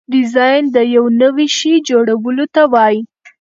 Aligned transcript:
ډیزاین 0.13 0.63
د 0.75 0.77
یو 0.95 1.05
نوي 1.21 1.47
شي 1.57 1.73
جوړولو 1.89 2.45
ته 2.55 2.61
وایي. 2.73 2.99